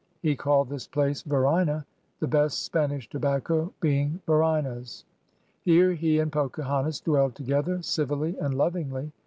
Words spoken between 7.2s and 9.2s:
together '"civilly and lovingly.